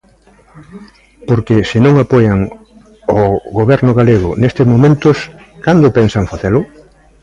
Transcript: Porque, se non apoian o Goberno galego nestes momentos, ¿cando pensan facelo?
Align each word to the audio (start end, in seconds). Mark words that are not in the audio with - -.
Porque, 1.27 1.55
se 1.69 1.77
non 1.85 1.93
apoian 2.03 2.39
o 3.19 3.23
Goberno 3.59 3.91
galego 3.99 4.29
nestes 4.41 4.67
momentos, 4.73 5.17
¿cando 5.65 5.95
pensan 5.97 6.29
facelo? 6.33 6.61